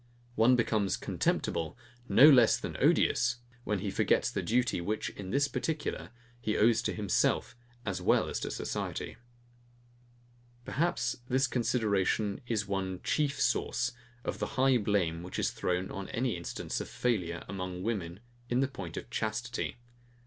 [0.33, 1.77] One becomes contemptible,
[2.09, 6.81] no less than odious, when he forgets the duty, which, in this particular, he owes
[6.81, 9.17] to himself as well as to society.
[10.65, 13.91] Perhaps, this consideration is one CHIEF source
[14.25, 18.65] of the high blame, which is thrown on any instance of failure among women in
[18.69, 19.77] point of CHASTITY.